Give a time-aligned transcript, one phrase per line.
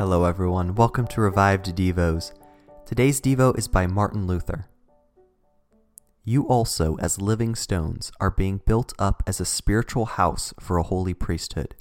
[0.00, 0.74] Hello, everyone.
[0.76, 2.32] Welcome to Revived Devos.
[2.86, 4.66] Today's Devo is by Martin Luther.
[6.24, 10.84] You also, as living stones, are being built up as a spiritual house for a
[10.84, 11.74] holy priesthood,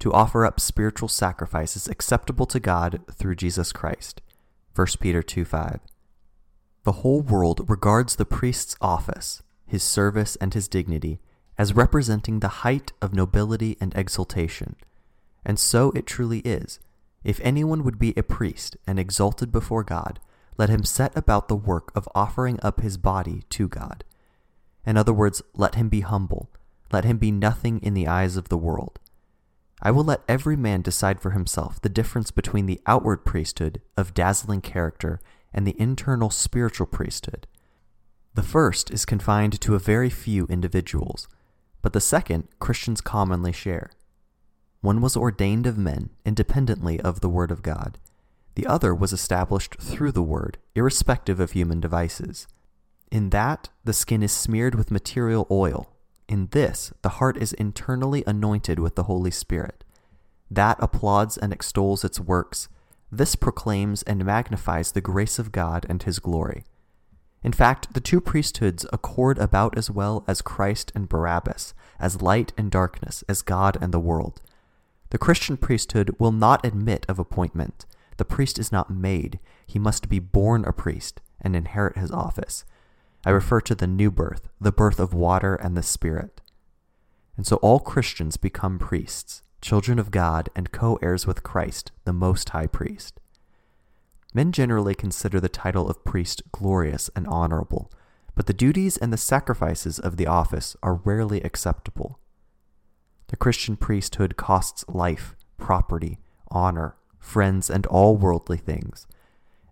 [0.00, 4.20] to offer up spiritual sacrifices acceptable to God through Jesus Christ.
[4.74, 5.78] 1 Peter 2 5.
[6.82, 11.20] The whole world regards the priest's office, his service, and his dignity
[11.56, 14.74] as representing the height of nobility and exaltation.
[15.44, 16.80] And so it truly is.
[17.24, 20.20] If anyone would be a priest and exalted before God,
[20.58, 24.04] let him set about the work of offering up his body to God.
[24.86, 26.50] In other words, let him be humble,
[26.92, 29.00] let him be nothing in the eyes of the world.
[29.82, 34.14] I will let every man decide for himself the difference between the outward priesthood of
[34.14, 35.20] dazzling character
[35.52, 37.46] and the internal spiritual priesthood.
[38.34, 41.28] The first is confined to a very few individuals,
[41.82, 43.90] but the second Christians commonly share.
[44.84, 47.98] One was ordained of men, independently of the Word of God.
[48.54, 52.46] The other was established through the Word, irrespective of human devices.
[53.10, 55.90] In that, the skin is smeared with material oil.
[56.28, 59.84] In this, the heart is internally anointed with the Holy Spirit.
[60.50, 62.68] That applauds and extols its works.
[63.10, 66.62] This proclaims and magnifies the grace of God and His glory.
[67.42, 72.52] In fact, the two priesthoods accord about as well as Christ and Barabbas, as light
[72.58, 74.42] and darkness, as God and the world.
[75.14, 77.86] The Christian priesthood will not admit of appointment.
[78.16, 82.64] The priest is not made, he must be born a priest and inherit his office.
[83.24, 86.40] I refer to the new birth, the birth of water and the Spirit.
[87.36, 92.12] And so all Christians become priests, children of God, and co heirs with Christ, the
[92.12, 93.20] Most High Priest.
[94.34, 97.88] Men generally consider the title of priest glorious and honorable,
[98.34, 102.18] but the duties and the sacrifices of the office are rarely acceptable.
[103.34, 106.20] The Christian priesthood costs life, property,
[106.52, 109.08] honor, friends, and all worldly things.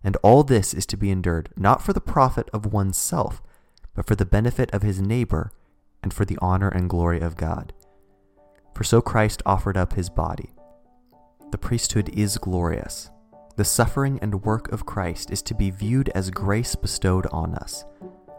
[0.03, 3.41] And all this is to be endured not for the profit of oneself,
[3.95, 5.53] but for the benefit of his neighbor
[6.03, 7.71] and for the honor and glory of God.
[8.75, 10.49] For so Christ offered up his body.
[11.51, 13.11] The priesthood is glorious.
[13.55, 17.85] The suffering and work of Christ is to be viewed as grace bestowed on us,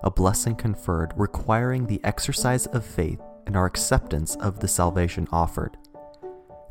[0.03, 5.77] a blessing conferred requiring the exercise of faith and our acceptance of the salvation offered.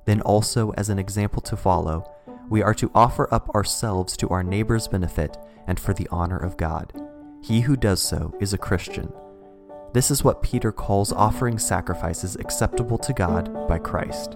[0.06, 2.10] Then, also as an example to follow,
[2.50, 6.58] we are to offer up ourselves to our neighbor's benefit and for the honor of
[6.58, 6.92] God.
[7.42, 9.12] He who does so is a Christian.
[9.94, 14.36] This is what Peter calls offering sacrifices acceptable to God by Christ.